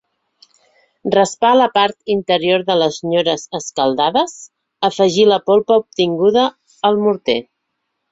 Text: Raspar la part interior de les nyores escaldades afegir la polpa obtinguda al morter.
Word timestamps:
Raspar 1.15 1.49
la 1.57 1.65
part 1.73 2.13
interior 2.13 2.63
de 2.69 2.77
les 2.83 2.97
nyores 3.09 3.43
escaldades 3.59 4.33
afegir 4.89 5.27
la 5.33 5.39
polpa 5.51 5.77
obtinguda 5.83 6.47
al 6.91 6.99
morter. 7.05 7.37